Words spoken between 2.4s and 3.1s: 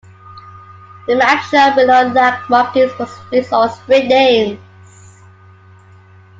markings for